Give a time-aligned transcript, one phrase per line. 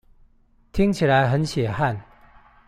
[0.71, 1.95] 聽起來很血汗